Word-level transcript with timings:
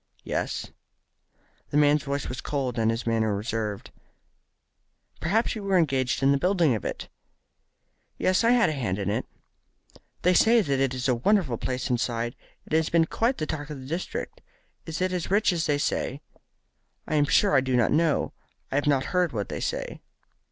"Yes." 0.23 0.71
The 1.69 1.77
man's 1.77 2.01
voice 2.01 2.27
was 2.27 2.41
cold, 2.41 2.79
and 2.79 2.89
his 2.89 3.05
manner 3.05 3.35
reserved. 3.35 3.91
"Perhaps 5.19 5.53
you 5.53 5.61
were 5.61 5.77
engaged 5.77 6.23
in 6.23 6.31
the 6.31 6.39
building 6.39 6.73
of 6.73 6.83
it?" 6.83 7.07
"Yes, 8.17 8.43
I 8.43 8.49
had 8.49 8.67
a 8.69 8.73
hand 8.73 8.97
in 8.97 9.11
it." 9.11 9.27
"They 10.23 10.33
say 10.33 10.61
that 10.61 10.79
it 10.79 10.95
is 10.95 11.07
a 11.07 11.13
wonderful 11.13 11.59
place 11.59 11.87
inside. 11.91 12.35
It 12.65 12.73
has 12.73 12.89
been 12.89 13.05
quite 13.05 13.37
the 13.37 13.45
talk 13.45 13.69
of 13.69 13.79
the 13.79 13.85
district. 13.85 14.41
Is 14.87 15.01
it 15.01 15.11
as 15.11 15.29
rich 15.29 15.53
as 15.53 15.67
they 15.67 15.77
say?" 15.77 16.23
"I 17.07 17.13
am 17.13 17.25
sure 17.25 17.53
I 17.55 17.61
don't 17.61 17.95
know. 17.95 18.33
I 18.71 18.75
have 18.77 18.87
not 18.87 19.05
heard 19.13 19.33
what 19.33 19.49
they 19.49 19.59
say." 19.59 20.01